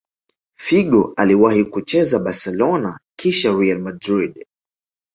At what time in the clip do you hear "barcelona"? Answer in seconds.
2.19-2.99